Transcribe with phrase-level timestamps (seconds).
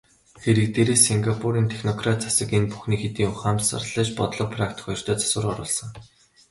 [0.41, 5.89] Хэрэг дээрээ Сингапурын технократ засаг энэ бүхнийг хэдийн ухамсарлаж бодлого, практик хоёртоо засвар оруулсан.